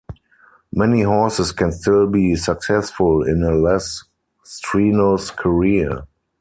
[0.73, 6.07] Many horses can still be successful in a less-strenuous career.